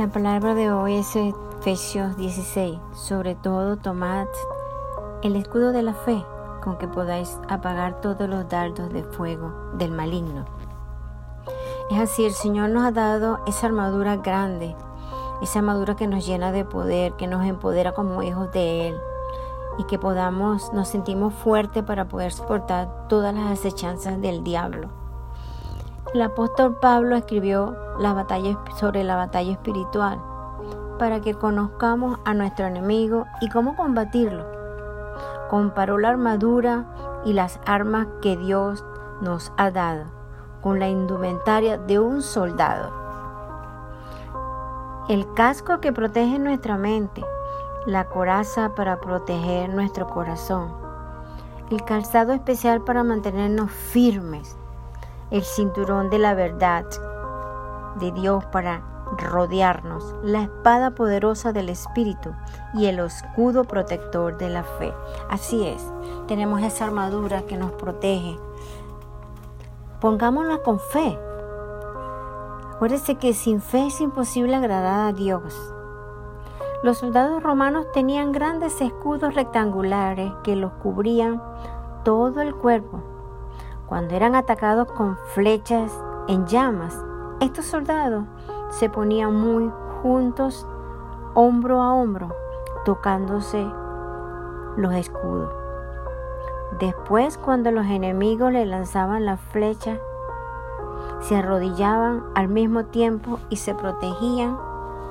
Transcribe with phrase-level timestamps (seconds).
[0.00, 2.78] La palabra de hoy es Efesios 16.
[2.94, 4.28] Sobre todo, tomad
[5.22, 6.24] el escudo de la fe
[6.64, 10.46] con que podáis apagar todos los dardos de fuego del maligno.
[11.90, 14.74] Es así, el Señor nos ha dado esa armadura grande,
[15.42, 18.96] esa armadura que nos llena de poder, que nos empodera como hijos de Él
[19.76, 24.99] y que podamos, nos sentimos fuertes para poder soportar todas las acechanzas del diablo.
[26.12, 27.76] El apóstol Pablo escribió
[28.76, 30.20] sobre la batalla espiritual
[30.98, 34.44] para que conozcamos a nuestro enemigo y cómo combatirlo.
[35.48, 36.86] Comparó la armadura
[37.24, 38.84] y las armas que Dios
[39.20, 40.06] nos ha dado
[40.62, 42.92] con la indumentaria de un soldado.
[45.08, 47.24] El casco que protege nuestra mente,
[47.86, 50.72] la coraza para proteger nuestro corazón,
[51.70, 54.59] el calzado especial para mantenernos firmes
[55.30, 56.84] el cinturón de la verdad
[58.00, 58.82] de Dios para
[59.18, 62.32] rodearnos, la espada poderosa del Espíritu
[62.74, 64.92] y el escudo protector de la fe.
[65.28, 65.84] Así es,
[66.26, 68.38] tenemos esa armadura que nos protege.
[70.00, 71.18] Pongámosla con fe.
[72.74, 75.74] Acuérdese que sin fe es imposible agradar a Dios.
[76.82, 81.42] Los soldados romanos tenían grandes escudos rectangulares que los cubrían
[82.04, 83.19] todo el cuerpo
[83.90, 85.92] cuando eran atacados con flechas
[86.28, 86.96] en llamas,
[87.40, 88.24] estos soldados
[88.68, 89.68] se ponían muy
[90.00, 90.64] juntos,
[91.34, 92.32] hombro a hombro,
[92.84, 93.66] tocándose
[94.76, 95.52] los escudos.
[96.78, 99.98] Después, cuando los enemigos le lanzaban la flecha,
[101.22, 104.56] se arrodillaban al mismo tiempo y se protegían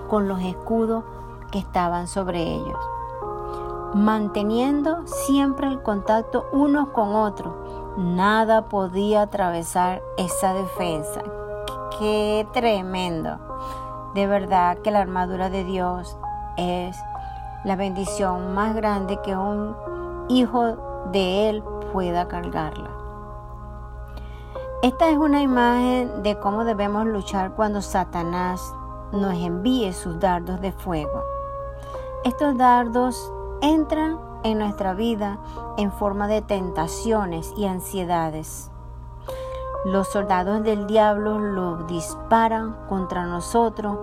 [0.07, 1.03] con los escudos
[1.51, 2.79] que estaban sobre ellos,
[3.93, 11.21] manteniendo siempre el contacto unos con otros Nada podía atravesar esa defensa.
[11.97, 13.37] Qué tremendo.
[14.13, 16.17] De verdad que la armadura de Dios
[16.57, 16.95] es
[17.63, 19.75] la bendición más grande que un
[20.29, 22.89] hijo de Él pueda cargarla.
[24.81, 28.73] Esta es una imagen de cómo debemos luchar cuando Satanás
[29.11, 31.21] nos envíe sus dardos de fuego.
[32.23, 35.39] Estos dardos entran en nuestra vida
[35.77, 38.71] en forma de tentaciones y ansiedades.
[39.85, 43.97] Los soldados del diablo lo disparan contra nosotros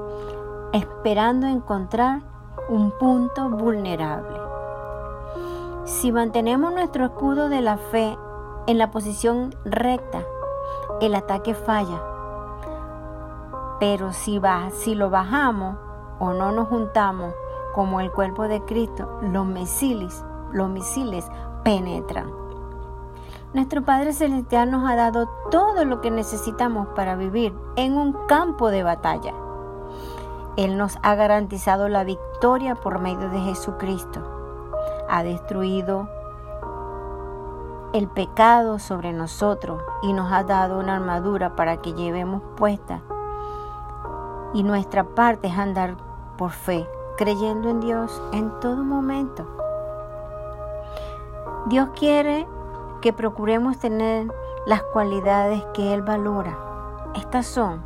[0.73, 2.23] esperando encontrar
[2.69, 4.39] un punto vulnerable.
[5.85, 8.19] Si mantenemos nuestro escudo de la fe
[8.67, 10.25] en la posición recta,
[11.01, 12.03] el ataque falla.
[13.79, 14.41] Pero si,
[14.73, 15.77] si lo bajamos
[16.19, 17.35] o no nos juntamos
[17.77, 20.25] como el cuerpo de Cristo, los misiles,
[21.63, 22.33] penetran.
[23.53, 28.71] Nuestro Padre Celestial nos ha dado todo lo que necesitamos para vivir en un campo
[28.71, 29.35] de batalla.
[30.57, 34.23] Él nos ha garantizado la victoria por medio de Jesucristo.
[35.11, 36.09] Ha destruido
[37.93, 43.03] el pecado sobre nosotros y nos ha dado una armadura para que llevemos puesta.
[44.55, 45.99] Y nuestra parte es andar
[46.39, 49.47] por fe, creyendo en Dios en todo momento.
[51.67, 52.47] Dios quiere
[53.01, 54.27] que procuremos tener
[54.67, 56.57] las cualidades que Él valora.
[57.15, 57.83] Estas son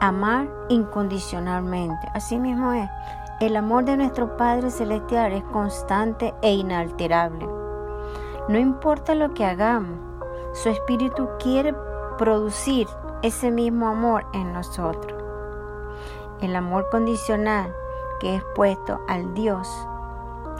[0.00, 2.08] amar incondicionalmente.
[2.14, 2.88] Así mismo es.
[3.40, 7.46] El amor de nuestro Padre Celestial es constante e inalterable.
[8.48, 9.98] No importa lo que hagamos,
[10.54, 11.74] su Espíritu quiere
[12.16, 12.88] producir
[13.22, 15.22] ese mismo amor en nosotros.
[16.40, 17.72] El amor condicional
[18.20, 19.68] que es puesto al Dios,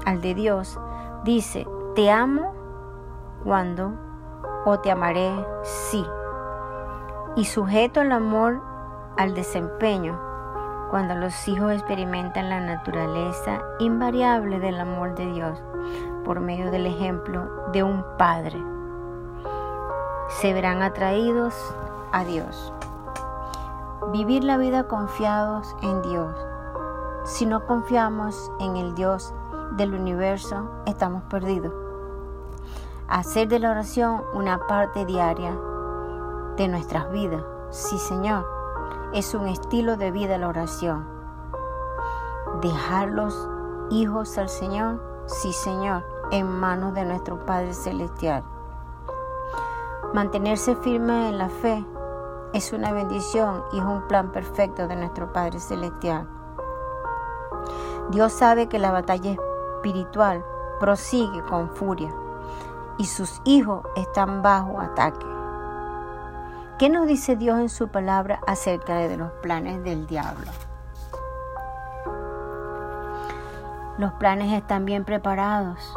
[0.05, 0.79] al de Dios,
[1.25, 2.55] dice, te amo
[3.45, 3.93] cuando
[4.65, 5.33] o te amaré
[5.63, 6.05] sí.
[7.37, 8.61] Y sujeto el amor
[9.17, 10.19] al desempeño
[10.91, 15.63] cuando los hijos experimentan la naturaleza invariable del amor de Dios
[16.25, 18.57] por medio del ejemplo de un padre.
[20.29, 21.55] Se verán atraídos
[22.13, 22.73] a Dios.
[24.13, 26.48] Vivir la vida confiados en Dios
[27.29, 29.35] si no confiamos en el Dios
[29.73, 31.75] del universo, estamos perdidos.
[33.07, 35.55] Hacer de la oración una parte diaria
[36.57, 37.45] de nuestras vidas.
[37.71, 38.47] Sí, Señor,
[39.13, 41.07] es un estilo de vida la oración.
[42.63, 43.49] Dejar los
[43.91, 48.43] hijos al Señor, sí, Señor, en manos de nuestro Padre Celestial.
[50.15, 51.87] Mantenerse firme en la fe
[52.55, 56.38] es una bendición y es un plan perfecto de nuestro Padre Celestial.
[58.11, 60.45] Dios sabe que la batalla espiritual
[60.81, 62.13] prosigue con furia
[62.97, 65.27] y sus hijos están bajo ataque.
[66.79, 70.51] ¿Qué nos dice Dios en su palabra acerca de los planes del diablo?
[73.99, 75.93] Los planes están bien preparados.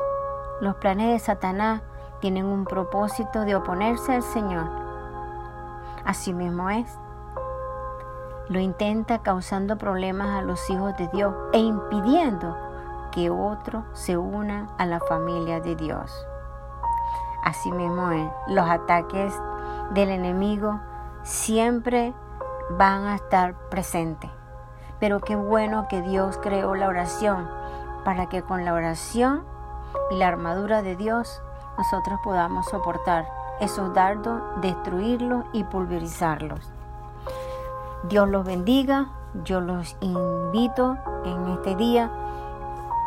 [0.60, 1.82] Los planes de Satanás
[2.20, 4.68] tienen un propósito de oponerse al Señor.
[6.04, 7.01] Así mismo es.
[8.52, 12.58] Lo intenta causando problemas a los hijos de Dios e impidiendo
[13.14, 16.12] que otros se unan a la familia de Dios.
[17.46, 18.30] Así mismo es.
[18.50, 19.34] Los ataques
[19.94, 20.82] del enemigo
[21.24, 22.14] siempre
[22.72, 24.30] van a estar presentes.
[25.00, 27.50] Pero qué bueno que Dios creó la oración
[28.04, 29.46] para que con la oración
[30.10, 31.42] y la armadura de Dios
[31.78, 33.30] nosotros podamos soportar
[33.62, 36.81] esos dardos, destruirlos y pulverizarlos.
[38.04, 39.10] Dios los bendiga.
[39.46, 42.12] Yo los invito en este día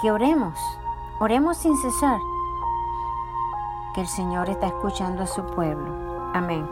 [0.00, 0.58] que oremos,
[1.20, 2.18] oremos sin cesar,
[3.94, 6.30] que el Señor está escuchando a su pueblo.
[6.32, 6.66] Amén.